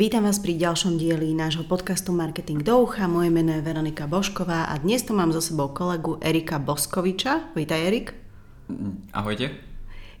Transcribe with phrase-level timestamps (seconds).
[0.00, 3.04] Vítam vás pri ďalšom dieli nášho podcastu Marketing do ucha.
[3.04, 7.52] Moje meno je Veronika Bošková a dnes tu mám so sebou kolegu Erika Boskoviča.
[7.52, 8.16] Vítaj Erik.
[9.12, 9.60] Ahojte.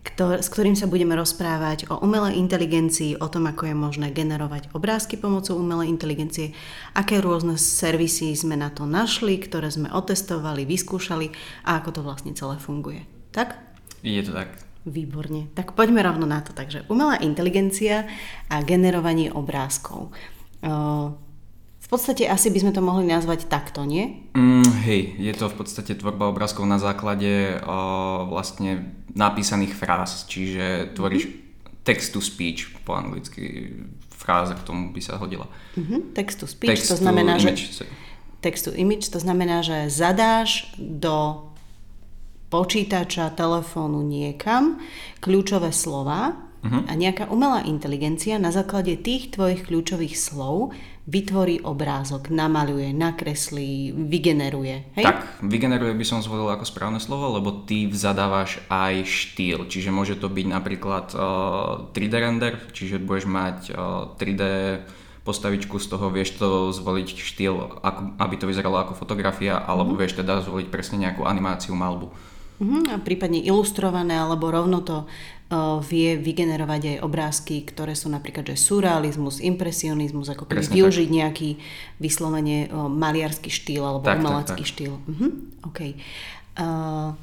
[0.04, 4.68] Ktor- s ktorým sa budeme rozprávať o umelej inteligencii, o tom, ako je možné generovať
[4.76, 6.52] obrázky pomocou umelej inteligencie,
[6.92, 11.32] aké rôzne servisy sme na to našli, ktoré sme otestovali, vyskúšali
[11.64, 13.08] a ako to vlastne celé funguje.
[13.32, 13.56] Tak?
[14.04, 14.60] Je to tak.
[14.88, 15.52] Výborne.
[15.52, 16.56] Tak poďme rovno na to.
[16.56, 18.08] Takže umelá inteligencia
[18.48, 20.08] a generovanie obrázkov.
[21.80, 24.30] V podstate asi by sme to mohli nazvať takto, nie?
[24.32, 30.94] Mm, hej, je to v podstate tvorba obrázkov na základe uh, vlastne napísaných fráz, čiže
[30.94, 31.82] tvoríš mm-hmm.
[31.82, 33.74] text to speech po anglicky,
[34.14, 35.50] fráza k tomu by sa hodila.
[35.74, 36.14] Mm-hmm.
[36.14, 37.82] Text to speech, text to znamená, image.
[37.82, 37.90] že...
[38.38, 41.49] Text to image, to znamená, že zadáš do
[42.50, 44.82] počítača, telefónu niekam
[45.22, 46.82] kľúčové slova uh-huh.
[46.90, 50.74] a nejaká umelá inteligencia na základe tých tvojich kľúčových slov
[51.10, 54.94] vytvorí obrázok, namaľuje, nakreslí, vygeneruje.
[54.94, 55.04] Hej?
[55.10, 59.66] Tak, vygeneruje by som zvolil ako správne slovo, lebo ty zadávaš aj štýl.
[59.66, 64.42] Čiže môže to byť napríklad uh, 3D render, čiže budeš mať uh, 3D
[65.26, 70.06] postavičku, z toho vieš to zvoliť štýl, ako, aby to vyzeralo ako fotografia, alebo uh-huh.
[70.06, 72.14] vieš teda zvoliť presne nejakú animáciu, malbu.
[72.60, 78.52] Uh-huh, a prípadne ilustrované, alebo rovno to uh, vie vygenerovať aj obrázky, ktoré sú napríklad,
[78.52, 81.16] že surrealizmus, impresionizmus, ako keby využiť tak.
[81.16, 81.50] nejaký
[81.96, 84.72] vyslovene uh, maliarský štýl alebo tak, umelecký tak, tak.
[84.76, 84.92] štýl.
[84.92, 85.30] Uh-huh,
[85.64, 85.96] okay.
[86.60, 87.16] uh,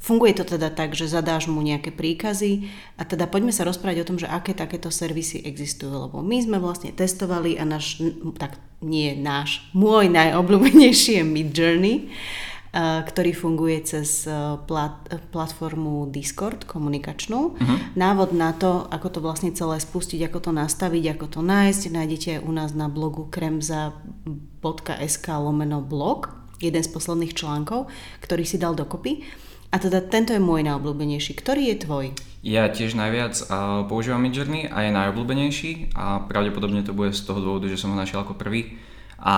[0.00, 4.08] Funguje to teda tak, že zadáš mu nejaké príkazy a teda poďme sa rozprávať o
[4.08, 8.00] tom, že aké takéto servisy existujú, lebo my sme vlastne testovali a náš,
[8.40, 12.08] tak nie náš, môj najobľúbenejší je Mid Journey.
[12.08, 15.02] Eh, ktorý funguje cez eh, plat,
[15.34, 17.58] platformu Discord komunikačnú.
[17.58, 17.78] Uh-huh.
[17.98, 22.32] Návod na to, ako to vlastne celé spustiť, ako to nastaviť, ako to nájsť, nájdete
[22.46, 26.30] u nás na blogu kremza.sk lomeno blog,
[26.62, 27.90] jeden z posledných článkov,
[28.22, 29.26] ktorý si dal dokopy.
[29.70, 31.38] A teda tento je môj najobľúbenejší.
[31.38, 32.06] Ktorý je tvoj?
[32.42, 37.38] Ja tiež najviac uh, používam Midjourney a je najobľúbenejší a pravdepodobne to bude z toho
[37.38, 38.74] dôvodu, že som ho našiel ako prvý
[39.20, 39.36] a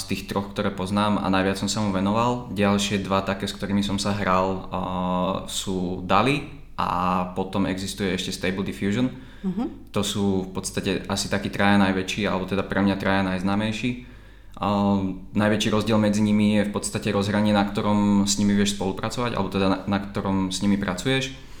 [0.00, 2.48] z tých troch, ktoré poznám a najviac som sa mu venoval.
[2.56, 6.48] Ďalšie dva také, s ktorými som sa hral, uh, sú DALI
[6.80, 6.90] a
[7.36, 9.12] potom existuje ešte Stable Diffusion.
[9.44, 9.68] Uh-huh.
[9.92, 14.08] To sú v podstate asi takí traja najväčší, alebo teda pre mňa traja najznámejší.
[14.56, 19.36] Uh, najväčší rozdiel medzi nimi je v podstate rozhranie, na ktorom s nimi vieš spolupracovať,
[19.36, 21.53] alebo teda na, na ktorom s nimi pracuješ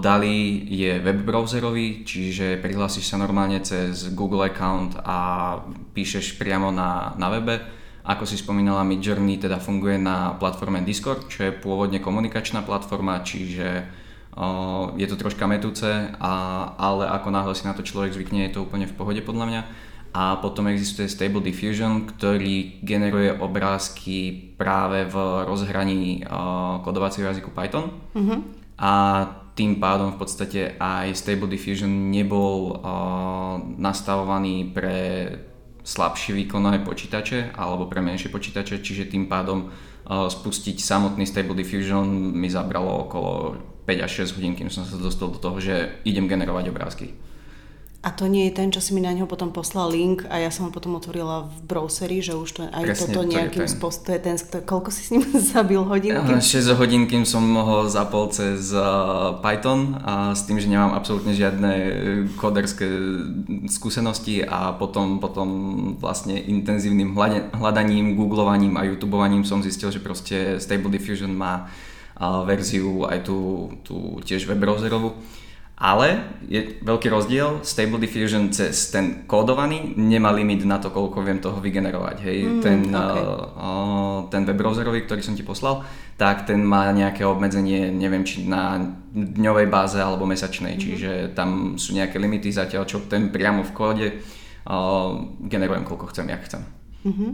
[0.00, 5.58] DALI je web browserový, čiže prihlásiš sa normálne cez Google account a
[5.94, 7.58] píšeš priamo na, na webe.
[8.06, 13.84] Ako si spomínala, Midjourney teda funguje na platforme Discord, čo je pôvodne komunikačná platforma, čiže
[14.96, 15.86] je to troška metúce,
[16.78, 19.62] ale ako náhle si na to človek zvykne, je to úplne v pohode podľa mňa.
[20.10, 25.14] A potom existuje Stable Diffusion, ktorý generuje obrázky práve v
[25.46, 27.94] rozhraní uh, kodovacieho jazyku Python.
[28.18, 28.59] Mm-hmm.
[28.80, 28.90] A
[29.52, 34.98] tým pádom v podstate aj Stable Diffusion nebol uh, nastavovaný pre
[35.84, 42.08] slabšie výkonné počítače alebo pre menšie počítače, čiže tým pádom uh, spustiť samotný Stable Diffusion
[42.32, 43.32] mi zabralo okolo
[43.84, 47.12] 5 až 6 hodín, kým som sa dostal do toho, že idem generovať obrázky.
[48.00, 50.48] A to nie je ten, čo si mi na neho potom poslal link a ja
[50.48, 54.10] som ho potom otvorila v browseri, že už to aj Presne, toto nejakým spôsobom, to
[54.16, 55.20] je ten, koľko si s ním
[55.52, 56.16] zabil hodín?
[56.16, 61.36] 6 hodín, kým som mohol zapol cez uh, Python a s tým, že nemám absolútne
[61.36, 61.72] žiadne
[62.40, 62.88] koderské
[63.68, 65.48] skúsenosti a potom, potom
[66.00, 67.12] vlastne intenzívnym
[67.52, 71.68] hľadaním, googlovaním a youtubovaním som zistil, že proste Stable Diffusion má
[72.16, 75.12] uh, verziu aj tú, tú tiež web browserovú
[75.80, 81.40] ale je veľký rozdiel, Stable Diffusion cez ten kódovaný nemá limit na to, koľko viem
[81.40, 82.16] toho vygenerovať.
[82.20, 82.38] Hej.
[82.44, 83.24] Mm, ten, okay.
[83.24, 85.80] uh, ten web browserový, ktorý som ti poslal,
[86.20, 88.76] tak ten má nejaké obmedzenie, neviem či na
[89.16, 90.80] dňovej báze alebo mesačnej, mm.
[90.84, 95.16] čiže tam sú nejaké limity zatiaľ, čo ten priamo v kóde uh,
[95.48, 96.62] generujem koľko chcem, jak chcem.
[97.08, 97.32] Mm-hmm.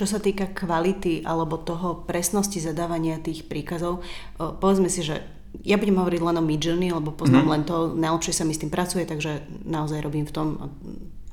[0.00, 4.00] Čo sa týka kvality alebo toho presnosti zadávania tých príkazov,
[4.40, 5.20] povedzme si, že
[5.66, 7.52] ja budem hovoriť len o Midjourney, lebo poznám mm.
[7.52, 10.48] len to, najlepšie sa mi s tým pracuje, takže naozaj robím v tom,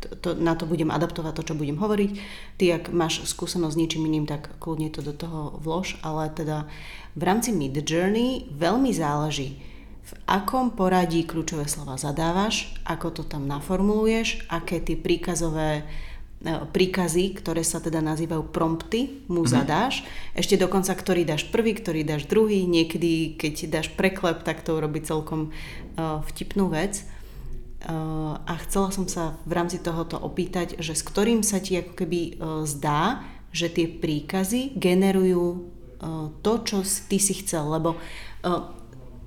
[0.01, 2.11] to, to, na to budem adaptovať to, čo budem hovoriť.
[2.57, 6.65] Ty, ak máš skúsenosť s ničím iným, tak kľudne to do toho vlož, ale teda
[7.17, 9.57] v rámci Midjourney veľmi záleží,
[10.07, 15.83] v akom poradí kľúčové slova zadávaš, ako to tam naformuluješ, aké tie príkazové
[16.45, 19.55] príkazy, ktoré sa teda nazývajú prompty, mu mm-hmm.
[19.57, 20.05] zadáš.
[20.37, 22.69] Ešte dokonca, ktorý dáš prvý, ktorý dáš druhý.
[22.69, 27.01] Niekedy, keď dáš preklep, tak to urobí celkom uh, vtipnú vec.
[28.45, 32.19] a chcela som sa v rámci tohoto opýtať, že s ktorým sa ti ako keby
[32.21, 36.77] uh, zdá, že tie príkazy generujú uh, to, čo
[37.09, 38.77] ty si chcel, lebo uh,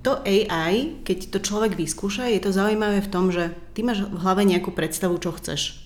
[0.01, 4.17] to AI, keď to človek vyskúša, je to zaujímavé v tom, že ty máš v
[4.17, 5.80] hlave nejakú predstavu, čo chceš.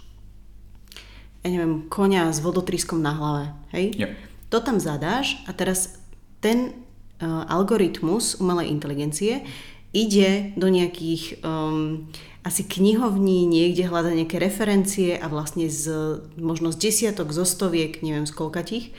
[1.45, 3.93] Ja neviem, konia s vodotryskom na hlave, hej?
[3.93, 4.11] Yep.
[4.49, 6.01] To tam zadáš a teraz
[6.41, 6.73] ten
[7.21, 9.45] uh, algoritmus umelej inteligencie
[9.93, 12.09] ide do nejakých um,
[12.41, 18.25] asi knihovní, niekde hľada nejaké referencie a vlastne z možno z desiatok, zo stoviek, neviem
[18.25, 18.93] z koľkatých,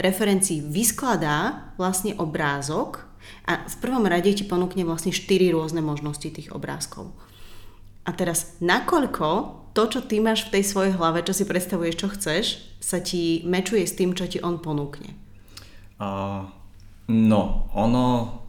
[0.00, 3.04] referencií vyskladá vlastne obrázok
[3.44, 7.12] a v prvom rade ti ponúkne vlastne štyri rôzne možnosti tých obrázkov.
[8.04, 12.08] A teraz, nakoľko to, čo ty máš v tej svojej hlave, čo si predstavuješ, čo
[12.10, 12.44] chceš,
[12.80, 15.14] sa ti mečuje s tým, čo ti on ponúkne?
[16.00, 16.48] Uh,
[17.06, 18.40] no, ono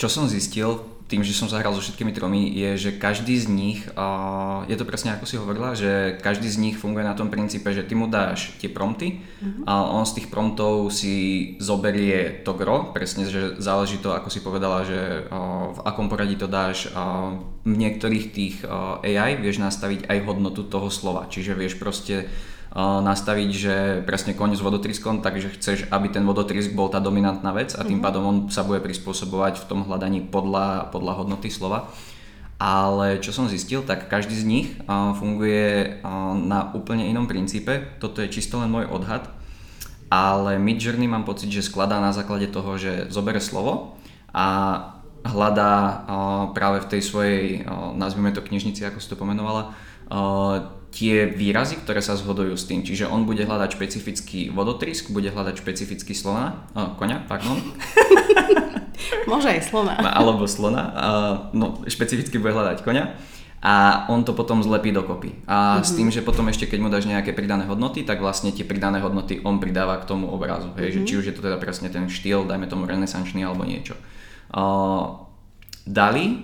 [0.00, 0.80] čo som zistil
[1.10, 4.86] tým, že som zahral so všetkými tromi, je, že každý z nich, uh, je to
[4.86, 8.06] presne ako si hovorila, že každý z nich funguje na tom princípe, že ty mu
[8.06, 9.66] dáš tie prompty mm-hmm.
[9.66, 11.14] a on z tých promptov si
[11.58, 16.38] zoberie to gro, presne, že záleží to, ako si povedala, že uh, v akom poradí
[16.38, 16.86] to dáš.
[16.94, 22.30] Uh, v niektorých tých uh, AI vieš nastaviť aj hodnotu toho slova, čiže vieš proste
[22.76, 23.76] nastaviť, že
[24.06, 27.98] presne koň s vodotryskom, takže chceš, aby ten vodotrysk bol tá dominantná vec a tým
[27.98, 28.04] mm-hmm.
[28.06, 31.90] pádom on sa bude prispôsobovať v tom hľadaní podľa, podľa hodnoty slova.
[32.60, 34.68] Ale čo som zistil, tak každý z nich
[35.16, 35.98] funguje
[36.44, 37.96] na úplne inom princípe.
[37.98, 39.32] Toto je čisto len môj odhad.
[40.12, 43.96] Ale Midjourney mám pocit, že skladá na základe toho, že zobere slovo
[44.34, 44.76] a
[45.24, 46.04] hľadá
[46.52, 47.44] práve v tej svojej,
[47.94, 49.72] nazvime to knižnici, ako si to pomenovala,
[50.90, 52.82] tie výrazy, ktoré sa zhodujú s tým.
[52.82, 57.58] Čiže on bude hľadať špecifický vodotrysk, bude hľadať špecifický slona, uh, koňa, pardon.
[59.30, 59.96] Môže aj slona.
[60.18, 60.82] Alebo slona,
[61.56, 63.04] no špecificky bude hľadať koňa
[63.60, 65.44] a on to potom zlepí dokopy.
[65.44, 65.84] A mm-hmm.
[65.84, 69.04] s tým, že potom ešte keď mu dáš nejaké pridané hodnoty, tak vlastne tie pridané
[69.04, 70.72] hodnoty on pridáva k tomu obrazu.
[70.80, 70.96] Hej?
[70.96, 71.04] Mm-hmm.
[71.04, 74.00] Že či už je to teda presne ten štýl, dajme tomu renesančný alebo niečo.
[74.50, 75.28] Uh,
[75.90, 76.36] Dali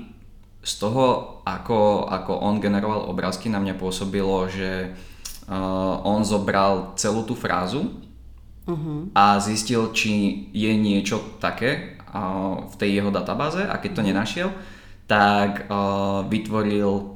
[0.67, 4.91] z toho, ako, ako on generoval obrázky, na mňa pôsobilo, že
[5.47, 7.95] uh, on zobral celú tú frázu
[8.67, 9.07] uh-huh.
[9.15, 14.09] a zistil, či je niečo také uh, v tej jeho databáze a keď to mhm.
[14.11, 14.49] nenašiel,
[15.07, 17.15] tak uh, vytvoril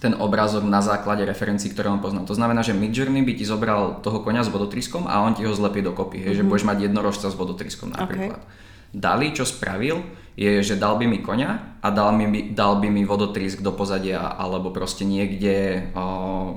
[0.00, 2.26] ten obrázok na základe referencií, ktoré on pozná.
[2.26, 5.54] To znamená, že Midjourney by ti zobral toho konia s vodotryskom a on ti ho
[5.54, 6.34] zlepí dokopy, mm-hmm.
[6.34, 8.42] že budeš mať jednorožca s vodotryskom napríklad.
[8.42, 8.90] Okay.
[8.90, 13.04] Dali, čo spravil, je, že dal by mi konia a dal, mi, dal by mi
[13.04, 16.56] vodotrísk do pozadia alebo proste niekde, uh,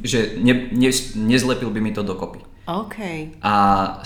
[0.00, 2.40] že ne, ne, nezlepil by mi to dokopy.
[2.64, 2.96] OK.
[3.44, 3.54] A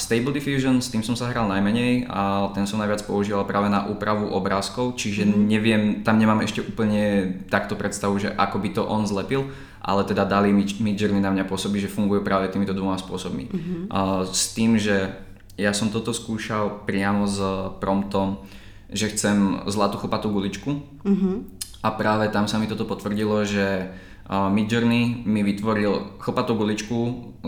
[0.03, 3.87] Stable Diffusion, s tým som sa hral najmenej a ten som najviac používal práve na
[3.87, 5.35] úpravu obrázkov, čiže mm.
[5.47, 9.47] neviem, tam nemám ešte úplne takto predstavu, že ako by to on zlepil,
[9.79, 13.47] ale teda dali Midjourney na mňa pôsobí, že fungujú práve týmito dvoma spôsobmi.
[13.47, 13.81] Mm-hmm.
[13.95, 15.07] Uh, s tým, že
[15.55, 17.39] ja som toto skúšal priamo s
[17.79, 18.43] promptom,
[18.89, 21.37] že chcem zlatú chopatú guličku mm-hmm.
[21.85, 23.93] a práve tam sa mi toto potvrdilo, že
[24.29, 26.99] Midjourney mi vytvoril chlpatú guličku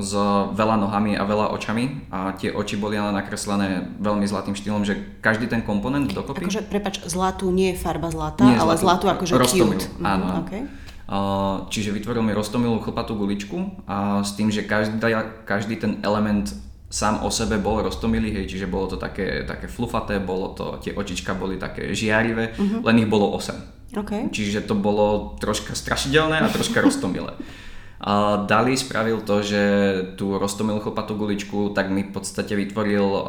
[0.01, 0.17] s
[0.57, 5.21] veľa nohami a veľa očami a tie oči boli ale nakreslené veľmi zlatým štýlom, že
[5.21, 6.49] každý ten komponent dokopy...
[6.49, 9.93] Akože, prepač, zlatú nie je farba zlatá, nie ale zlatú, zlatú akože roztomil, cute.
[10.01, 10.27] Mhm, áno.
[10.49, 10.63] Okay.
[11.69, 14.97] Čiže vytvoril mi roztomilú chlpatú guličku a s tým, že každý,
[15.45, 16.49] každý ten element
[16.91, 20.91] sám o sebe bol roztomilý, hej, čiže bolo to také, také flufaté, bolo to, tie
[20.91, 22.83] očička boli také žiarivé, uh-huh.
[22.83, 23.95] len ich bolo 8.
[23.95, 24.27] Okay.
[24.31, 27.39] Čiže to bolo troška strašidelné a troška roztomilé.
[28.01, 29.63] A Dali spravil to, že
[30.17, 33.25] tú roztomilú chlpatú guličku tak mi v podstate vytvoril uh,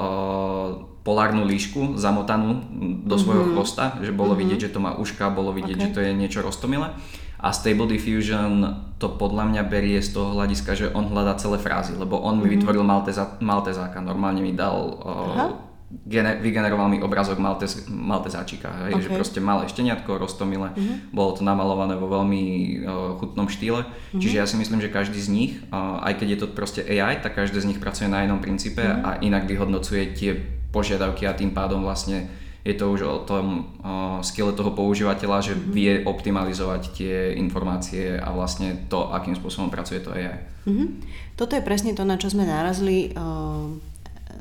[1.03, 2.63] polárnu líšku zamotanú
[3.03, 3.55] do svojho mm-hmm.
[3.59, 4.41] chvosta, že bolo mm-hmm.
[4.41, 5.85] vidieť, že to má uška, bolo vidieť, okay.
[5.91, 6.95] že to je niečo roztomilé.
[7.41, 8.61] A Stable Diffusion
[9.01, 12.45] to podľa mňa berie z toho hľadiska, že on hľadá celé frázy, lebo on mi
[12.45, 12.53] mhm.
[12.57, 15.71] vytvoril Malteza, Maltezáka, normálne mi dal, uh,
[16.05, 19.03] gene, vygeneroval mi obrazok Maltez, Maltezáčika, hej, okay.
[19.03, 21.11] že proste malé šteniatko, roztomile, mm-hmm.
[21.11, 22.43] bolo to namalované vo veľmi
[22.83, 24.21] uh, chutnom štýle, mm-hmm.
[24.21, 27.19] čiže ja si myslím, že každý z nich, uh, aj keď je to proste AI,
[27.19, 29.05] tak každý z nich pracuje na inom princípe mm-hmm.
[29.05, 30.31] a inak vyhodnocuje tie
[30.71, 32.31] požiadavky a tým pádom vlastne
[32.61, 35.73] je to už o tom uh, skille toho používateľa, že mm-hmm.
[35.73, 40.37] vie optimalizovať tie informácie a vlastne to, akým spôsobom pracuje to AI.
[40.69, 40.87] Mm-hmm.
[41.33, 43.17] Toto je presne to, na čo sme narazili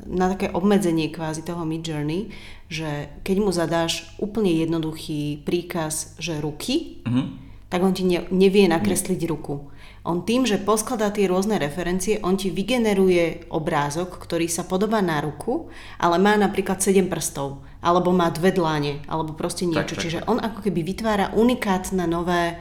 [0.05, 2.29] na také obmedzenie kvázi toho Mid Journey,
[2.71, 7.25] že keď mu zadáš úplne jednoduchý príkaz, že ruky, mm-hmm.
[7.69, 9.71] tak on ti ne, nevie nakresliť ruku.
[10.01, 15.21] On tým, že poskladá tie rôzne referencie, on ti vygeneruje obrázok, ktorý sa podobá na
[15.21, 15.69] ruku,
[16.01, 19.93] ale má napríklad 7 prstov, alebo má dve dláne, alebo proste niečo.
[19.93, 22.57] Tak, tak, Čiže on ako keby vytvára unikátne nové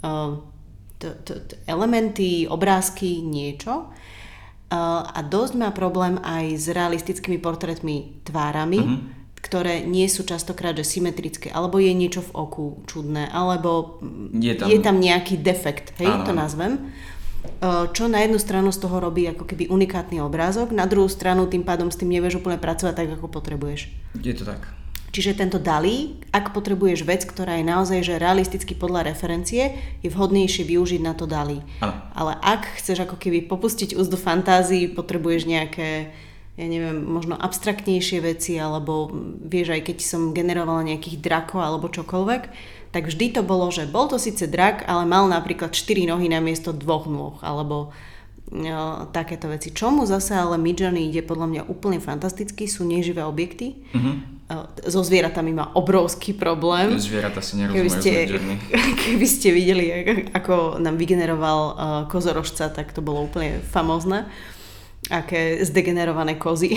[0.00, 0.40] uh,
[0.96, 3.92] t- t- t- elementy, obrázky, niečo.
[4.72, 10.76] Uh, a dosť má problém aj s realistickými portrétmi tvárami, mm-hmm ktoré nie sú častokrát
[10.76, 14.00] že symetrické, alebo je niečo v oku čudné, alebo
[14.36, 16.24] je tam, je tam nejaký defekt, hej, áno.
[16.28, 16.92] to nazvem.
[17.96, 21.64] Čo na jednu stranu z toho robí ako keby unikátny obrázok, na druhú stranu tým
[21.64, 23.88] pádom s tým nevieš úplne pracovať tak, ako potrebuješ.
[24.20, 24.60] Je to tak.
[25.10, 29.74] Čiže tento DALI, ak potrebuješ vec, ktorá je naozaj že realisticky podľa referencie,
[30.06, 31.58] je vhodnejšie využiť na to DALI.
[32.14, 36.14] Ale ak chceš ako keby popustiť úzdu fantázii, potrebuješ nejaké
[36.60, 39.08] ja neviem, možno abstraktnejšie veci, alebo
[39.40, 42.42] vieš, aj keď som generovala nejakých drakov alebo čokoľvek,
[42.92, 46.44] tak vždy to bolo, že bol to síce drak, ale mal napríklad 4 nohy na
[46.44, 47.96] miesto dvoch nôh, alebo
[48.52, 49.72] no, takéto veci.
[49.72, 53.80] Čomu zase ale Midjourney ide podľa mňa úplne fantasticky, sú neživé objekty.
[53.96, 54.16] Mm-hmm.
[54.90, 56.98] So zvieratami má obrovský problém.
[56.98, 58.12] Zvieratá si nerozumejú keby ste,
[59.06, 59.84] keby ste videli,
[60.34, 61.58] ako nám vygeneroval
[62.10, 64.26] kozorožca, tak to bolo úplne famózne
[65.08, 66.76] aké zdegenerované kozy.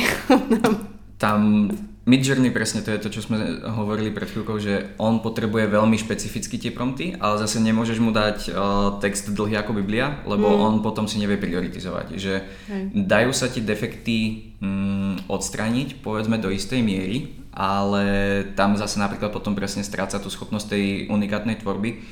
[1.24, 1.68] Tam
[2.04, 6.60] Midjourney presne to je to, čo sme hovorili pred chvíľkou, že on potrebuje veľmi špecificky
[6.60, 10.60] tie prompty, ale zase nemôžeš mu dať uh, text dlhý ako Biblia, lebo mm.
[10.60, 12.08] on potom si nevie prioritizovať.
[12.20, 12.84] Že Hej.
[13.08, 18.04] dajú sa ti defekty um, odstraniť, povedzme do istej miery, ale
[18.52, 22.04] tam zase napríklad potom presne stráca tú schopnosť tej unikátnej tvorby.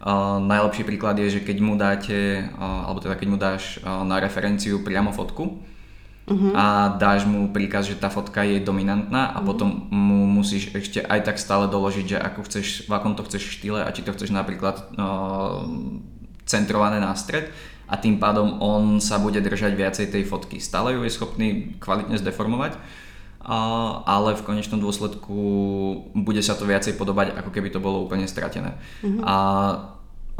[0.00, 4.00] Uh, najlepší príklad je, že keď mu dáte, uh, alebo teda keď mu dáš uh,
[4.00, 5.60] na referenciu priamo fotku,
[6.24, 6.52] uh-huh.
[6.56, 9.44] a dáš mu príkaz, že tá fotka je dominantná a uh-huh.
[9.44, 13.60] potom mu musíš ešte aj tak stále doložiť, že ako chceš, v akom to chceš
[13.60, 15.68] štýle a či to chceš napríklad uh,
[16.48, 17.52] centrované na stred
[17.90, 20.62] a tým pádom on sa bude držať viacej tej fotky.
[20.62, 22.78] Stále ju je schopný kvalitne zdeformovať,
[24.04, 25.36] ale v konečnom dôsledku
[26.12, 28.76] bude sa to viacej podobať, ako keby to bolo úplne stratené.
[29.00, 29.20] Uh-huh.
[29.24, 29.36] A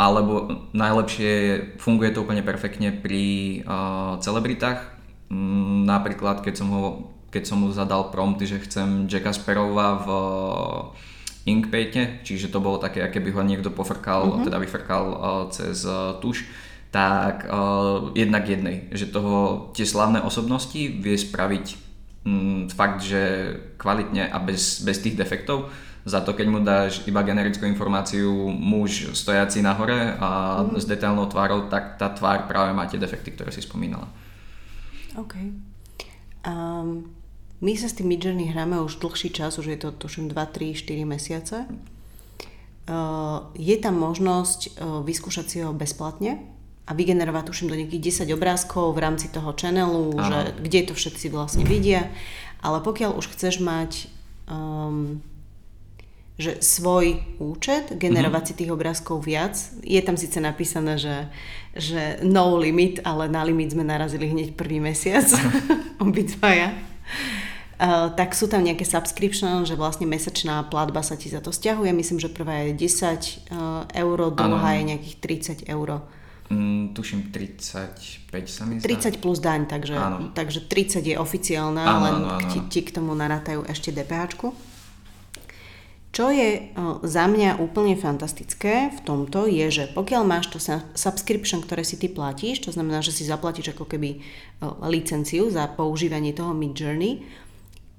[0.00, 1.32] alebo najlepšie
[1.76, 6.82] funguje to úplne perfektne pri uh, celebritách, Mm, napríklad, keď som, ho,
[7.30, 12.82] keď som mu zadal prompt, že chcem Jacka Sparrowa v eh, Inkpainte, čiže to bolo
[12.82, 14.44] také, aké by ho niekto pofrkal, uh-huh.
[14.44, 16.44] teda vyfrkal uh, cez uh, tuš,
[16.92, 21.89] tak uh, jednak jednej, že toho tie slavné osobnosti vie spraviť
[22.68, 25.72] fakt, že kvalitne a bez, bez tých defektov.
[26.04, 30.80] Za to, keď mu dáš iba generickú informáciu muž stojaci nahore a uh-huh.
[30.80, 34.08] s detailnou tvárou, tak tá tvár práve má tie defekty, ktoré si spomínala.
[35.20, 35.36] OK.
[36.40, 37.12] Um,
[37.60, 40.72] my sa s tým Midjourney hráme už dlhší čas, už je to tuším 2, 3,
[40.72, 41.56] 4 mesiace.
[42.88, 46.40] Uh, je tam možnosť uh, vyskúšať si ho bezplatne
[46.90, 51.30] a vygenerovať tuším do nejakých 10 obrázkov v rámci toho channelu, že, kde to všetci
[51.30, 52.10] vlastne vidia.
[52.58, 54.10] Ale pokiaľ už chceš mať
[54.50, 55.22] um,
[56.40, 58.56] že svoj účet, generovať mm-hmm.
[58.56, 59.60] si tých obrázkov viac.
[59.84, 61.28] Je tam síce napísané, že,
[61.76, 65.28] že no limit, ale na limit sme narazili hneď prvý mesiac,
[66.00, 66.72] obidvaja.
[67.80, 71.92] Uh, tak sú tam nejaké subscription, že vlastne mesačná platba sa ti za to stiahuje.
[71.92, 75.16] Myslím, že prvá je 10 uh, eur, druhá je nejakých
[75.64, 76.04] 30 eur.
[76.50, 79.94] Mm, tuším 35 sa mi 30 plus daň, takže,
[80.34, 82.50] takže 30 je oficiálna, áno, len áno, áno.
[82.50, 84.50] Ti, ti k tomu narátajú ešte DPH.
[86.10, 86.74] Čo je
[87.06, 90.58] za mňa úplne fantastické v tomto je, že pokiaľ máš to
[90.98, 94.18] subscription, ktoré si ty platíš, to znamená, že si zaplatíš ako keby
[94.90, 97.22] licenciu za používanie toho Mid Journey,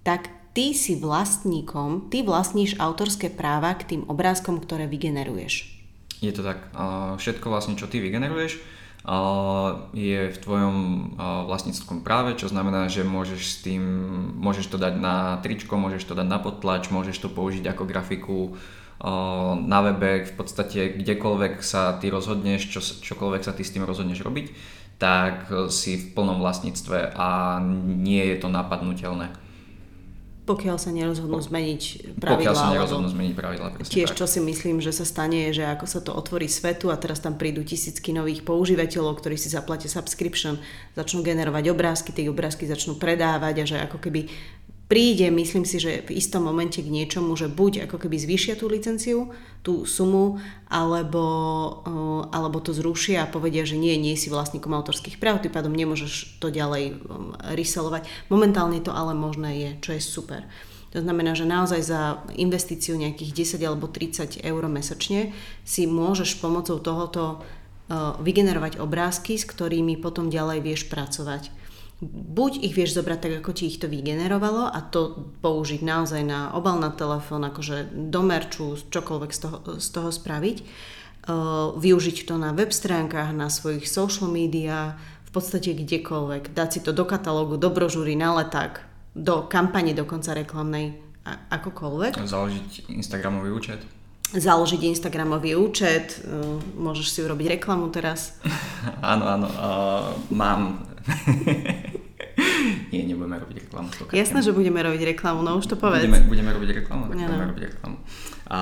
[0.03, 5.80] tak ty si vlastníkom, ty vlastníš autorské práva k tým obrázkom, ktoré vygeneruješ.
[6.21, 6.69] Je to tak.
[7.17, 8.61] Všetko vlastne, čo ty vygeneruješ,
[9.97, 10.75] je v tvojom
[11.49, 13.81] vlastníctvom práve, čo znamená, že môžeš s tým,
[14.37, 18.53] môžeš to dať na tričko, môžeš to dať na podtlač, môžeš to použiť ako grafiku
[19.65, 24.21] na webe, v podstate kdekoľvek sa ty rozhodneš, čo, čokoľvek sa ty s tým rozhodneš
[24.21, 24.53] robiť,
[25.01, 29.33] tak si v plnom vlastníctve a nie je to napadnutelné.
[30.51, 31.81] Pokiaľ sa nerozhodnú zmeniť
[32.19, 32.51] pravidlá.
[32.51, 33.67] Pokiaľ sa nerozhodnú zmeniť pravidlá.
[33.87, 34.17] Tiež tak.
[34.19, 37.39] čo si myslím, že sa stane, že ako sa to otvorí svetu a teraz tam
[37.39, 40.59] prídu tisícky nových používateľov, ktorí si zaplatia subscription,
[40.93, 44.27] začnú generovať obrázky, tie obrázky začnú predávať a že ako keby
[44.91, 48.67] príde, myslím si, že v istom momente k niečomu, že buď ako keby zvýšia tú
[48.67, 49.31] licenciu,
[49.63, 51.23] tú sumu, alebo,
[51.87, 55.71] uh, alebo to zrušia a povedia, že nie, nie si vlastníkom autorských práv, tým pádom
[55.71, 58.03] nemôžeš to ďalej um, reselovať.
[58.27, 60.43] Momentálne to ale možné je, čo je super.
[60.91, 65.31] To znamená, že naozaj za investíciu nejakých 10 alebo 30 eur mesačne
[65.63, 71.60] si môžeš pomocou tohoto uh, vygenerovať obrázky, s ktorými potom ďalej vieš pracovať.
[72.01, 76.49] Buď ich vieš zobrať tak, ako ti ich to vygenerovalo a to použiť naozaj na
[76.57, 80.57] obal na telefón, akože do merču, čokoľvek z toho, z toho spraviť.
[81.21, 84.97] Uh, využiť to na web stránkach, na svojich social media,
[85.29, 86.57] v podstate kdekoľvek.
[86.57, 88.81] Dať si to do katalógu, do brožúry, na leták,
[89.13, 92.17] do kampane dokonca reklamnej, a, akokoľvek.
[92.17, 93.79] Založiť Instagramový účet.
[94.33, 98.41] Založiť Instagramový účet, uh, môžeš si urobiť reklamu teraz.
[99.05, 100.89] áno, áno, uh, mám.
[102.91, 103.87] Nie, nebudeme robiť reklamu.
[104.11, 106.03] Jasné, že budeme robiť reklamu, no už to povedz.
[106.03, 107.97] Budeme, budeme robiť reklamu, tak budeme robiť reklamu.
[108.51, 108.59] A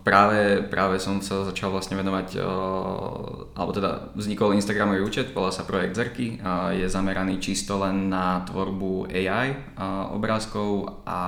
[0.00, 5.68] práve, práve som sa začal vlastne venovať, uh, alebo teda vznikol Instagramový účet, volá sa
[5.68, 6.40] Projekt Zerky,
[6.72, 11.20] je zameraný čisto len na tvorbu AI uh, obrázkov a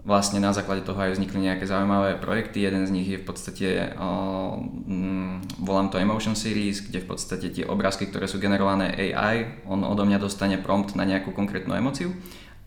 [0.00, 2.64] vlastne na základe toho aj vznikli nejaké zaujímavé projekty.
[2.64, 7.52] Jeden z nich je v podstate, uh, mm, volám to Emotion Series, kde v podstate
[7.52, 12.16] tie obrázky, ktoré sú generované AI, on odo mňa dostane prompt na nejakú konkrétnu emociu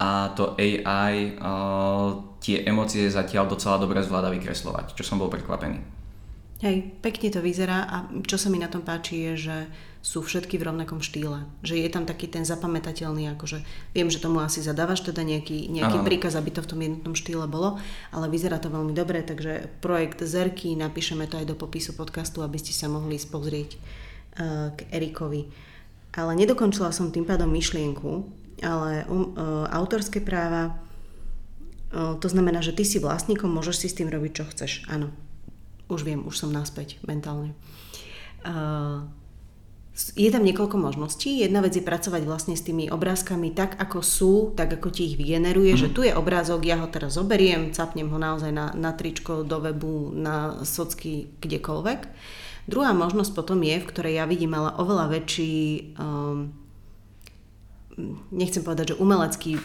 [0.02, 5.80] a to AI uh, tie emócie zatiaľ docela dobre zvláda vykreslovať, čo som bol prekvapený.
[6.64, 9.58] Hej, pekne to vyzerá a čo sa mi na tom páči je, že
[10.04, 11.48] sú všetky v rovnakom štýle.
[11.64, 13.64] Že je tam taký ten zapamätateľný, akože
[13.96, 17.48] viem, že tomu asi zadávaš teda nejaký, nejaký príkaz, aby to v tom jednotnom štýle
[17.48, 17.80] bolo,
[18.12, 22.60] ale vyzerá to veľmi dobre, takže projekt Zerky, napíšeme to aj do popisu podcastu, aby
[22.60, 25.48] ste sa mohli spozrieť uh, k Erikovi.
[26.20, 28.28] Ale nedokončila som tým pádom myšlienku,
[28.60, 30.84] ale um, uh, autorské práva
[31.94, 34.72] to znamená, že ty si vlastníkom, môžeš si s tým robiť, čo chceš.
[34.90, 35.14] Áno,
[35.94, 37.54] už viem, už som naspäť mentálne.
[39.94, 41.46] Je tam niekoľko možností.
[41.46, 45.20] Jedna vec je pracovať vlastne s tými obrázkami tak, ako sú, tak, ako ti ich
[45.22, 45.80] vygeneruje, mm.
[45.80, 49.62] že tu je obrázok, ja ho teraz zoberiem, capnem ho naozaj na, na tričko, do
[49.62, 52.00] webu, na socky, kdekoľvek.
[52.66, 55.54] Druhá možnosť potom je, v ktorej ja vidím ale oveľa väčší
[55.94, 56.64] um,
[58.34, 59.62] nechcem povedať, že umelecký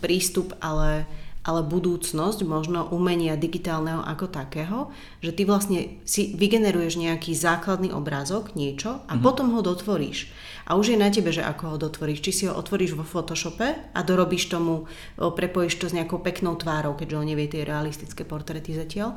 [0.00, 1.04] prístup, ale
[1.46, 4.90] ale budúcnosť možno umenia digitálneho ako takého,
[5.22, 9.22] že ty vlastne si vygeneruješ nejaký základný obrázok, niečo a mm-hmm.
[9.22, 10.34] potom ho dotvoríš.
[10.66, 12.18] A už je na tebe, že ako ho dotvoríš.
[12.26, 16.98] Či si ho otvoríš vo Photoshope a dorobíš tomu, prepojíš to s nejakou peknou tvárou,
[16.98, 19.14] keďže on nevie tie realistické portréty zatiaľ.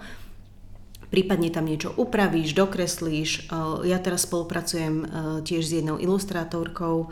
[1.09, 3.49] Prípadne tam niečo upravíš, dokreslíš.
[3.81, 5.09] Ja teraz spolupracujem
[5.41, 7.09] tiež s jednou ilustrátorkou,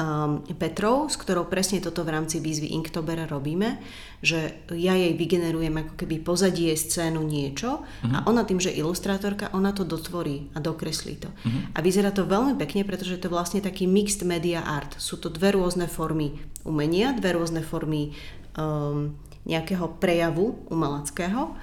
[0.00, 3.76] um, Petrov, s ktorou presne toto v rámci výzvy Inktober robíme,
[4.24, 8.16] že ja jej vygenerujem ako keby pozadie scénu niečo uh-huh.
[8.16, 8.26] a mhm.
[8.28, 11.28] ona tým, že ilustrátorka, ona to dotvorí a dokreslí to.
[11.28, 11.76] Uh-huh.
[11.76, 14.96] A vyzerá to veľmi pekne, pretože to je vlastne taký mixed media art.
[14.96, 18.16] Sú to dve rôzne formy umenia, dve rôzne formy
[18.56, 19.12] um,
[19.44, 21.56] nejakého prejavu umeleckého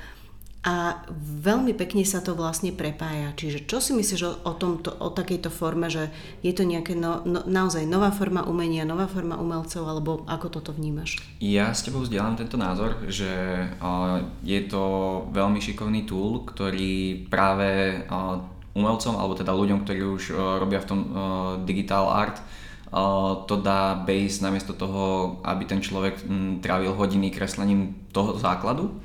[0.67, 0.99] a
[1.47, 3.31] veľmi pekne sa to vlastne prepája.
[3.39, 6.11] Čiže čo si myslíš o, o, tomto, o takejto forme, že
[6.43, 10.75] je to nejaké no, no, naozaj nová forma umenia, nová forma umelcov, alebo ako toto
[10.75, 11.23] vnímaš?
[11.39, 13.31] Ja s tebou zdieľam tento názor, že
[13.79, 14.83] uh, je to
[15.31, 18.43] veľmi šikovný tool, ktorý práve uh,
[18.75, 21.09] umelcom, alebo teda ľuďom, ktorí už uh, robia v tom uh,
[21.63, 22.43] digital art,
[22.87, 26.23] Uh, to dá base namiesto toho, aby ten človek
[26.63, 28.95] trávil hodiny kreslením toho základu,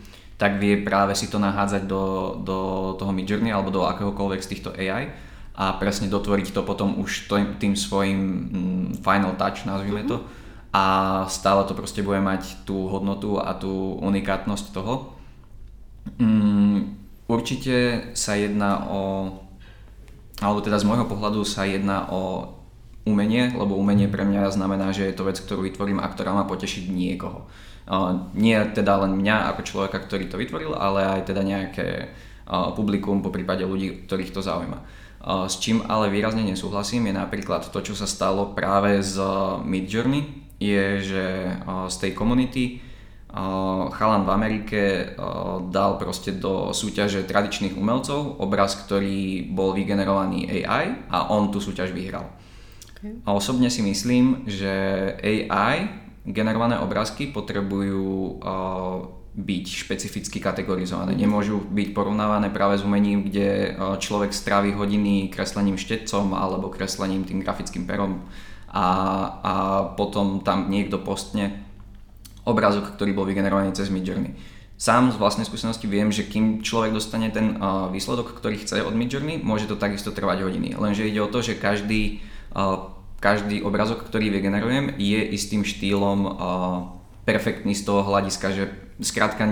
[0.43, 2.59] tak vie práve si to nahádzať do, do
[2.99, 5.15] toho Midjourney alebo do akéhokoľvek z týchto AI
[5.55, 7.31] a presne dotvoriť to potom už
[7.63, 10.19] tým svojim mm, final touch, nazvime to.
[10.75, 10.85] A
[11.31, 15.15] stále to proste bude mať tú hodnotu a tú unikátnosť toho.
[16.19, 16.99] Mm,
[17.31, 19.01] určite sa jedná o,
[20.43, 22.51] alebo teda z môjho pohľadu sa jedná o
[23.05, 26.47] umenie, lebo umenie pre mňa znamená, že je to vec, ktorú vytvorím a ktorá má
[26.47, 27.47] potešiť niekoho
[28.39, 32.15] nie teda len mňa ako človeka, ktorý to vytvoril, ale aj teda nejaké
[32.79, 34.79] publikum, po prípade ľudí, ktorých to zaujíma.
[35.51, 39.19] S čím ale výrazne nesúhlasím je napríklad to, čo sa stalo práve z
[39.63, 40.23] Midjourney,
[40.63, 41.27] je, že
[41.67, 42.79] z tej komunity
[43.99, 44.81] chalan v Amerike
[45.75, 51.91] dal proste do súťaže tradičných umelcov obraz, ktorý bol vygenerovaný AI a on tú súťaž
[51.91, 52.31] vyhral.
[53.03, 53.19] Okay.
[53.27, 54.71] A osobne si myslím, že
[55.19, 55.91] AI
[56.23, 58.39] generované obrázky potrebujú
[59.33, 61.19] byť špecificky kategorizované.
[61.19, 67.43] Nemôžu byť porovnávané práve s umením, kde človek strávi hodiny kreslením štetcom alebo kreslením tým
[67.43, 68.23] grafickým perom
[68.71, 68.87] a,
[69.43, 69.55] a
[69.99, 71.59] potom tam niekto postne
[72.47, 74.39] obrázok, ktorý bol vygenerovaný cez Midjourney.
[74.79, 78.95] Sám z vlastnej skúsenosti viem, že kým človek dostane ten uh, výsledok, ktorý chce od
[78.99, 80.75] Midjourney, môže to takisto trvať hodiny.
[80.75, 82.42] Lenže ide o to, že každý uh,
[83.23, 86.33] každý obrazok, ktorý vygenerujem, je istým štýlom uh,
[87.23, 88.65] perfektný z toho hľadiska, že
[88.99, 89.47] skrátka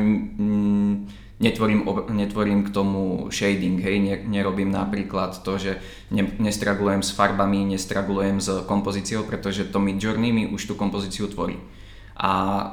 [1.41, 5.79] netvorím, netvorím k tomu shading, hej, nerobím napríklad to, že
[6.11, 11.57] ne, nestragulujem s farbami, nestragulujem s kompozíciou, pretože to Midjourney mi už tú kompozíciu tvorí.
[12.17, 12.31] A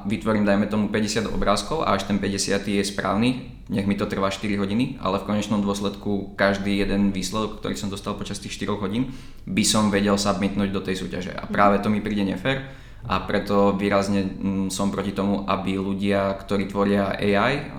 [0.10, 3.30] vytvorím, dajme tomu 50 obrázkov a až ten 50 je správny,
[3.69, 7.88] nech mi to trvá 4 hodiny, ale v konečnom dôsledku každý jeden výsledok, ktorý som
[7.88, 9.15] dostal počas tých 4 hodín,
[9.47, 11.32] by som vedel submitnúť do tej súťaže.
[11.32, 12.67] A práve to mi príde nefér,
[13.08, 17.71] a preto výrazne mm, som proti tomu, aby ľudia, ktorí tvoria AI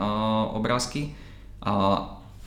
[0.54, 1.12] obrázky,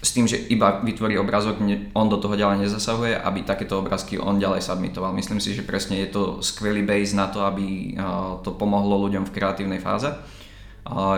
[0.01, 1.61] s tým, že iba vytvorí obrázok,
[1.93, 5.13] on do toho ďalej nezasahuje, aby takéto obrázky on ďalej submitoval.
[5.13, 7.93] Myslím si, že presne je to skvelý base na to, aby
[8.41, 10.09] to pomohlo ľuďom v kreatívnej fáze.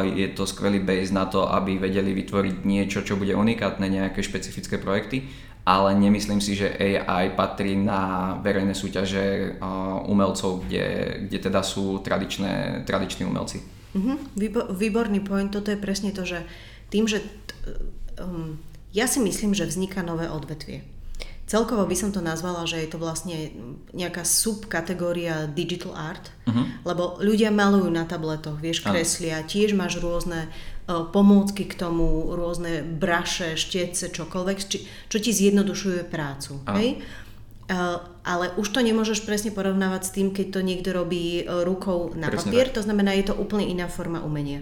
[0.03, 4.75] Je to skvelý base na to, aby vedeli vytvoriť niečo, čo bude unikátne, nejaké špecifické
[4.75, 5.31] projekty
[5.63, 9.55] ale nemyslím si, že AI patrí na verejné súťaže
[10.11, 10.83] umelcov, kde,
[11.27, 13.63] kde teda sú tradičné, tradiční umelci.
[13.95, 14.19] Uh-huh.
[14.75, 16.43] výborný point, toto je presne to, že
[16.91, 17.23] tým, že
[18.19, 18.59] um,
[18.93, 20.85] ja si myslím, že vzniká nové odvetvie.
[21.43, 23.51] Celkovo by som to nazvala, že je to vlastne
[23.91, 26.87] nejaká subkategória digital art, uh-huh.
[26.87, 30.47] lebo ľudia malujú na tabletoch, vieš, kreslia, tiež máš rôzne
[30.83, 36.59] E, pomôcky k tomu, rôzne braše, štiece, čokoľvek, či, čo ti zjednodušuje prácu.
[36.75, 36.99] Hej?
[36.99, 37.77] E,
[38.27, 42.27] ale už to nemôžeš presne porovnávať s tým, keď to niekto robí e, rukou na
[42.27, 42.75] presne papier, tak.
[42.75, 44.59] to znamená, je to úplne iná forma umenia.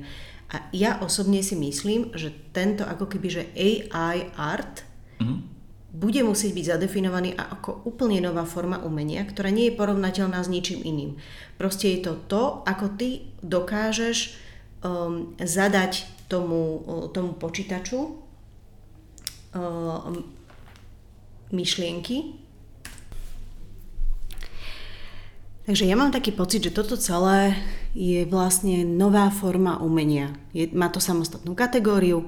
[0.51, 4.83] A ja osobne si myslím, že tento ako keby, že AI art
[5.23, 5.39] mm-hmm.
[5.95, 10.83] bude musieť byť zadefinovaný ako úplne nová forma umenia, ktorá nie je porovnateľná s ničím
[10.83, 11.15] iným.
[11.55, 14.35] Proste je to to, ako ty dokážeš
[14.83, 16.83] um, zadať tomu,
[17.15, 18.19] tomu počítaču
[19.55, 20.23] um,
[21.55, 22.40] myšlienky.
[25.61, 27.53] Takže ja mám taký pocit, že toto celé
[27.93, 30.33] je vlastne nová forma umenia.
[30.57, 32.25] Je, má to samostatnú kategóriu.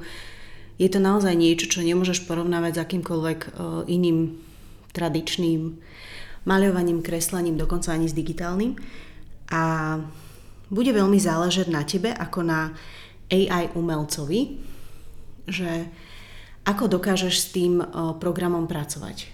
[0.78, 3.52] Je to naozaj niečo, čo nemôžeš porovnávať s akýmkoľvek uh,
[3.89, 4.38] iným
[4.93, 5.82] tradičným
[6.46, 8.78] maľovaním, kreslením, dokonca ani s digitálnym.
[9.50, 9.98] A
[10.69, 12.69] bude veľmi záležať na tebe ako na
[13.34, 14.62] AI umelcovi,
[15.50, 15.89] že
[16.69, 17.82] ako dokážeš s tým
[18.22, 19.33] programom pracovať?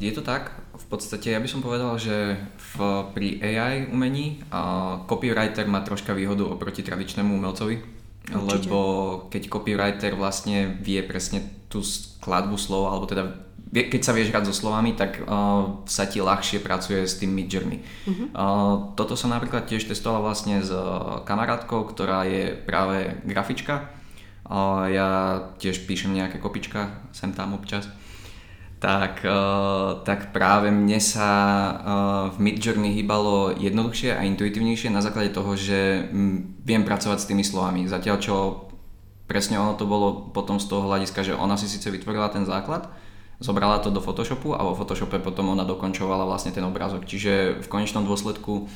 [0.00, 0.52] Je to tak.
[0.74, 2.36] V podstate ja by som povedal, že
[2.74, 2.74] v,
[3.16, 4.44] pri AI umení
[5.08, 7.80] copywriter má troška výhodu oproti tradičnému umelcovi.
[8.24, 8.44] Určite.
[8.68, 8.80] Lebo
[9.28, 14.54] keď copywriter vlastne vie presne tú skladbu slov, alebo teda keď sa vieš hrať so
[14.54, 17.82] slovami, tak uh, sa ti ľahšie pracuje s tým Midjourney.
[17.82, 18.26] Uh-huh.
[18.30, 20.70] Uh, toto som napríklad tiež testoval vlastne s
[21.26, 23.90] kamarátkou, ktorá je práve grafička.
[24.46, 25.08] Uh, ja
[25.58, 27.90] tiež píšem nejaké kopička, sem tam občas.
[28.84, 31.74] Tak, uh, tak práve mne sa uh,
[32.36, 37.40] v Midjourney hýbalo jednoduchšie a intuitívnejšie na základe toho, že m, viem pracovať s tými
[37.40, 37.88] slovami.
[37.88, 38.34] Zatiaľ čo
[39.24, 42.92] presne ono to bolo potom z toho hľadiska, že ona si síce vytvorila ten základ,
[43.40, 47.08] zobrala to do Photoshopu a vo Photoshope potom ona dokončovala vlastne ten obrázok.
[47.08, 48.68] Čiže v konečnom dôsledku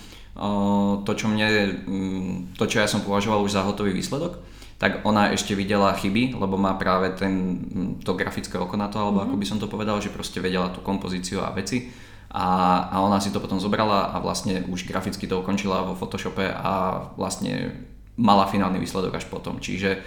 [1.05, 1.49] to, čo, mne,
[1.85, 4.41] mm, to, čo ja som považoval už za hotový výsledok,
[4.79, 7.59] tak ona ešte videla chyby, lebo má práve ten,
[8.07, 9.35] to grafické oko na to, alebo mm-hmm.
[9.35, 11.91] ako by som to povedal, že proste vedela tú kompozíciu a veci.
[12.31, 12.47] A,
[12.87, 17.03] a ona si to potom zobrala a vlastne už graficky to ukončila vo Photoshope a
[17.19, 17.75] vlastne
[18.15, 19.59] mala finálny výsledok až potom.
[19.59, 19.99] Čiže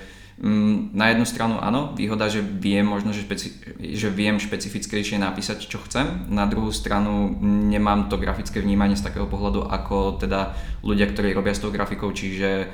[0.98, 5.78] na jednu stranu áno, výhoda, že viem možno, že, špeci- že viem špecifickejšie napísať, čo
[5.86, 6.26] chcem.
[6.34, 11.54] Na druhú stranu nemám to grafické vnímanie z takého pohľadu, ako teda ľudia, ktorí robia
[11.54, 12.74] s tou grafikou, čiže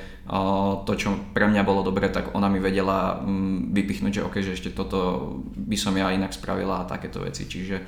[0.88, 4.56] to, čo pre mňa bolo dobre, tak ona mi vedela mm, vypichnúť, že ok, že
[4.56, 7.84] ešte toto by som ja inak spravila a takéto veci, čiže...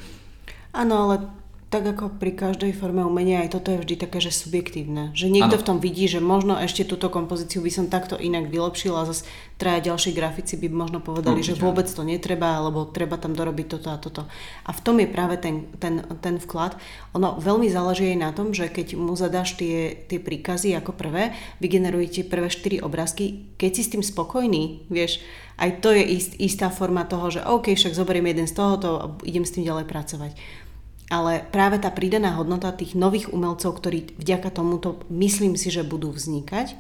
[0.76, 1.16] Áno, ale
[1.70, 5.14] tak ako pri každej forme umenia, aj toto je vždy také, že subjektívne.
[5.14, 5.62] Že niekto ano.
[5.62, 9.30] v tom vidí, že možno ešte túto kompozíciu by som takto inak vylepšil a zase
[9.62, 11.62] traja ďalší grafici by možno povedali, Určite.
[11.62, 14.26] že vôbec to netreba, alebo treba tam dorobiť toto a toto.
[14.66, 16.74] A v tom je práve ten, ten, ten vklad.
[17.14, 21.38] Ono veľmi záleží aj na tom, že keď mu zadáš tie, tie príkazy ako prvé,
[21.62, 25.22] vygenerujete prvé 4 obrázky, keď si s tým spokojný, vieš,
[25.62, 29.06] aj to je ist, istá forma toho, že OK, však zoberiem jeden z tohoto a
[29.22, 30.34] idem s tým ďalej pracovať
[31.10, 36.14] ale práve tá pridaná hodnota tých nových umelcov, ktorí vďaka tomuto myslím si, že budú
[36.14, 36.78] vznikať, e,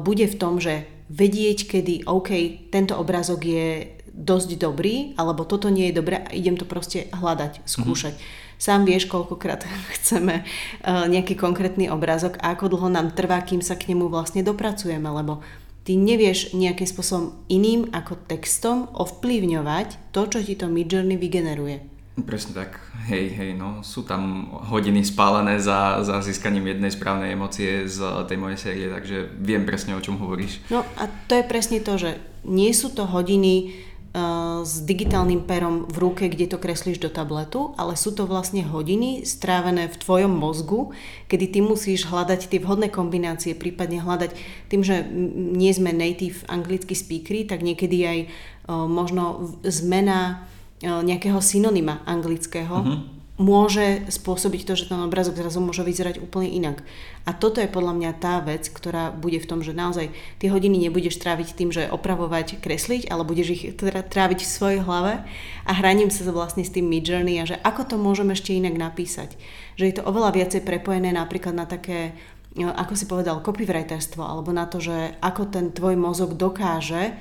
[0.00, 2.30] bude v tom, že vedieť, kedy OK,
[2.72, 3.68] tento obrázok je
[4.16, 7.64] dosť dobrý, alebo toto nie je dobré a idem to proste hľadať, mhm.
[7.68, 8.14] skúšať.
[8.16, 8.44] Mm-hmm.
[8.56, 9.68] Sám vieš, koľkokrát
[10.00, 10.44] chceme e,
[10.88, 15.44] nejaký konkrétny obrázok a ako dlho nám trvá, kým sa k nemu vlastne dopracujeme, lebo
[15.84, 21.95] ty nevieš nejakým spôsobom iným ako textom ovplyvňovať to, čo ti to Midjourney vygeneruje.
[22.16, 22.80] Presne tak.
[23.12, 28.40] Hej, hej, no sú tam hodiny spálené za, za získaním jednej správnej emócie z tej
[28.40, 30.64] mojej série, takže viem presne o čom hovoríš.
[30.72, 32.16] No a to je presne to, že
[32.48, 33.68] nie sú to hodiny
[34.16, 38.64] uh, s digitálnym perom v ruke, kde to kreslíš do tabletu, ale sú to vlastne
[38.64, 40.96] hodiny strávené v tvojom mozgu,
[41.28, 44.32] kedy ty musíš hľadať tie vhodné kombinácie, prípadne hľadať
[44.72, 45.04] tým, že
[45.36, 52.76] nie sme native anglickí speakery, tak niekedy aj uh, možno zmena E, nejakého synonyma anglického
[52.84, 53.00] uh-huh.
[53.40, 56.84] môže spôsobiť to, že ten obrazok zrazu môže vyzerať úplne inak.
[57.24, 60.76] A toto je podľa mňa tá vec, ktorá bude v tom, že naozaj tie hodiny
[60.86, 65.24] nebudeš tráviť tým, že opravovať, kresliť, ale budeš ich tráviť v svojej hlave
[65.64, 69.40] a hraním sa vlastne s tým Midjourney a že ako to môžem ešte inak napísať.
[69.80, 72.12] Že je to oveľa viacej prepojené napríklad na také
[72.52, 77.16] e, ako si povedal, copywriterstvo, alebo na to, že ako ten tvoj mozog dokáže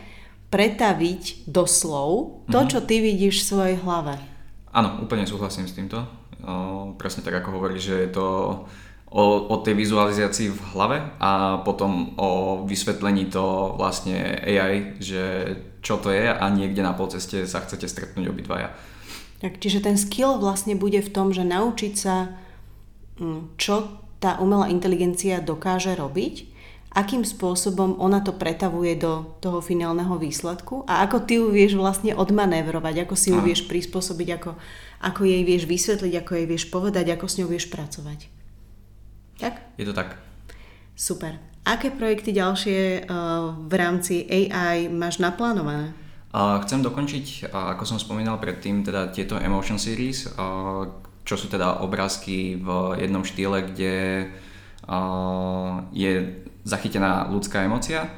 [0.56, 2.72] pretaviť do slov to, mm-hmm.
[2.72, 4.16] čo ty vidíš v svojej hlave.
[4.72, 6.00] Áno, úplne súhlasím s týmto.
[6.40, 8.28] O, presne tak, ako hovoríš, že je to
[9.12, 15.24] o, o tej vizualizácii v hlave a potom o vysvetlení to vlastne AI, že
[15.84, 18.72] čo to je a niekde na polceste sa chcete stretnúť obidvaja.
[19.44, 22.32] Tak, čiže ten skill vlastne bude v tom, že naučiť sa,
[23.20, 23.92] mm, čo
[24.24, 26.55] tá umelá inteligencia dokáže robiť
[26.96, 32.16] akým spôsobom ona to pretavuje do toho finálneho výsledku a ako ty ju vieš vlastne
[32.16, 34.56] odmanévrovať, ako si ju vieš prispôsobiť, ako,
[35.04, 38.32] ako jej vieš vysvetliť, ako jej vieš povedať, ako s ňou vieš pracovať.
[39.44, 39.76] Tak?
[39.76, 40.16] Je to tak.
[40.96, 41.36] Super.
[41.68, 45.92] Aké projekty ďalšie uh, v rámci AI máš naplánované?
[46.36, 50.28] Chcem dokončiť, ako som spomínal predtým, teda tieto Emotion Series,
[51.24, 52.68] čo sú teda obrázky v
[53.00, 53.96] jednom štýle, kde
[55.96, 56.12] je
[56.66, 58.10] zachytená ľudská emocia.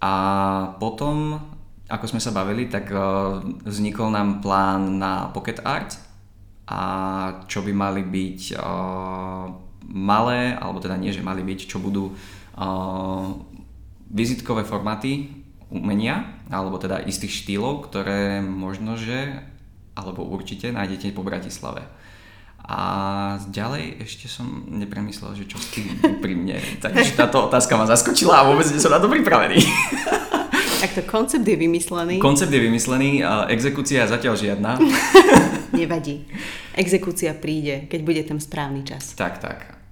[0.00, 0.12] A
[0.80, 1.38] potom,
[1.86, 3.00] ako sme sa bavili, tak eh,
[3.68, 6.00] vznikol nám plán na pocket art
[6.64, 6.80] a
[7.44, 9.44] čo by mali byť uh,
[9.84, 13.24] malé, alebo teda nie, že mali byť, čo budú uh,
[14.08, 15.28] vizitkové formáty
[15.68, 19.44] umenia, alebo teda istých štýlov, ktoré možno, že
[19.92, 21.84] alebo určite nájdete po Bratislave.
[22.64, 22.80] A
[23.52, 26.56] ďalej ešte som nepremyslel, že čo s tým pri mne.
[26.84, 29.60] Takže táto otázka ma zaskočila a vôbec nie som na to pripravený.
[30.84, 32.20] Tak to koncept je vymyslený.
[32.20, 34.76] Koncept je vymyslený, a exekúcia zatiaľ žiadna.
[35.72, 36.28] Nevadí.
[36.76, 39.16] Exekúcia príde, keď bude ten správny čas.
[39.16, 39.83] Tak, tak.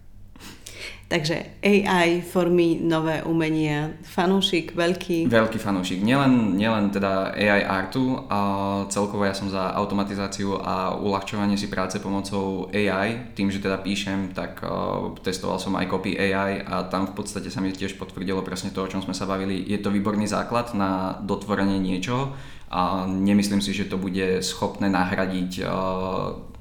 [1.12, 5.28] Takže AI, formy, nové umenia, fanúšik, veľký.
[5.28, 6.00] Veľký fanúšik.
[6.00, 8.40] Nielen, nielen teda AI artu, a
[8.88, 13.36] celkovo ja som za automatizáciu a uľahčovanie si práce pomocou AI.
[13.36, 17.52] Tým, že teda píšem, tak uh, testoval som aj copy AI a tam v podstate
[17.52, 19.60] sa mi tiež potvrdilo presne to, o čom sme sa bavili.
[19.68, 22.32] Je to výborný základ na dotvorenie niečoho
[22.72, 26.51] a nemyslím si, že to bude schopné nahradiť uh,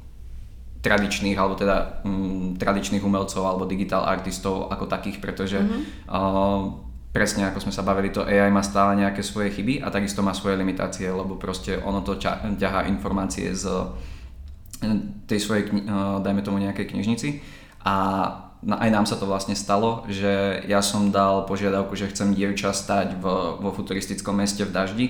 [0.82, 5.82] tradičných alebo teda um, tradičných umelcov alebo digital artistov ako takých, pretože mm-hmm.
[6.10, 6.62] uh,
[7.14, 10.34] presne ako sme sa bavili, to AI má stále nejaké svoje chyby a takisto má
[10.34, 12.18] svoje limitácie, lebo proste ono to
[12.58, 13.70] ťahá informácie z
[15.30, 17.30] tej svojej, uh, dajme tomu nejakej knižnici
[17.86, 17.96] a
[18.62, 23.18] aj nám sa to vlastne stalo, že ja som dal požiadavku, že chcem dievča stať
[23.18, 23.26] v,
[23.58, 25.06] vo futuristickom meste v daždi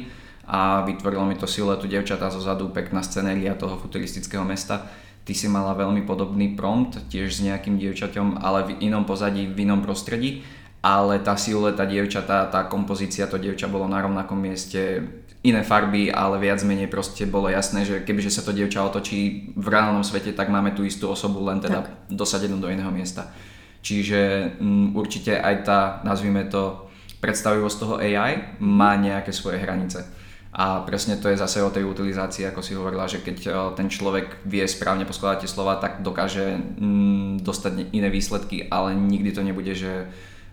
[0.47, 4.87] a vytvorilo mi to siluetu dievčatá zo zadu, pekná scenéria toho futuristického mesta
[5.31, 9.63] ty si mala veľmi podobný prompt, tiež s nejakým dievčaťom, ale v inom pozadí, v
[9.63, 10.43] inom prostredí,
[10.83, 15.07] ale tá silueta dievčatá, tá kompozícia, to dievča bolo na rovnakom mieste,
[15.39, 19.67] iné farby, ale viac menej proste bolo jasné, že kebyže sa to dievča otočí v
[19.71, 22.11] reálnom svete, tak máme tú istú osobu, len teda tak.
[22.11, 23.31] dosadenú do iného miesta.
[23.79, 24.19] Čiže
[24.59, 26.91] m, mm, určite aj tá, nazvime to,
[27.23, 30.03] predstavivosť toho AI má nejaké svoje hranice.
[30.51, 33.87] A presne to je zase o tej utilizácii, ako si hovorila, že keď eh, ten
[33.87, 39.47] človek vie správne poskladať tie slova, tak dokáže mm, dostať iné výsledky, ale nikdy to
[39.47, 40.11] nebude, že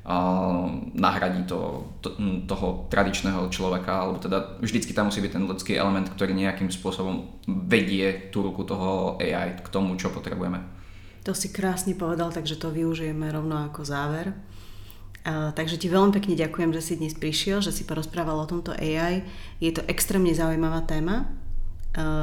[0.09, 5.73] uh, nahradí to, mm, toho tradičného človeka, alebo teda vždycky tam musí byť ten ľudský
[5.77, 10.63] element, ktorý nejakým spôsobom vedie tú ruku toho AI k tomu, čo potrebujeme.
[11.29, 14.33] To si krásne povedal, takže to využijeme rovno ako záver.
[15.27, 19.27] Takže ti veľmi pekne ďakujem, že si dnes prišiel, že si porozprával o tomto AI.
[19.61, 21.29] Je to extrémne zaujímavá téma.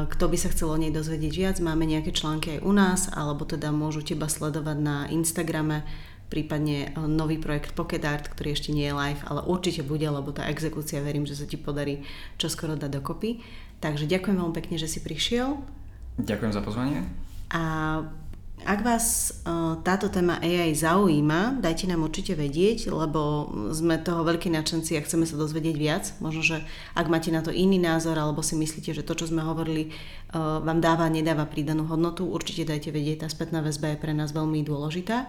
[0.09, 3.43] Kto by sa chcel o nej dozvedieť viac, máme nejaké články aj u nás, alebo
[3.43, 5.83] teda môžu teba sledovať na Instagrame,
[6.29, 10.33] prípadne uh, nový projekt Pocket Art, ktorý ešte nie je live, ale určite bude, lebo
[10.33, 12.01] tá exekúcia verím, že sa ti podarí
[12.41, 13.45] čoskoro dať dokopy.
[13.79, 15.61] Takže ďakujem veľmi pekne, že si prišiel.
[16.17, 17.05] Ďakujem za pozvanie.
[17.53, 18.01] A
[18.63, 24.47] Ak vás uh, táto téma AI zaujíma, dajte nám určite vedieť, lebo sme toho veľkí
[24.47, 26.15] nadšenci a chceme sa dozvedieť viac.
[26.23, 26.57] Možno, že
[26.95, 30.63] ak máte na to iný názor, alebo si myslíte, že to, čo sme hovorili, uh,
[30.63, 33.25] vám dáva, nedáva pridanú hodnotu, určite dajte vedieť.
[33.25, 35.27] Tá spätná väzba je pre nás veľmi dôležitá.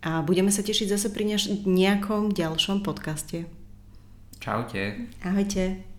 [0.00, 1.28] A budeme sa tešiť zase pri
[1.68, 3.44] nejakom ďalšom podcaste.
[4.40, 5.12] Čaute.
[5.20, 5.89] Ahojte.